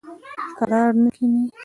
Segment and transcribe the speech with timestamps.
[0.57, 1.43] کرار نه کیني.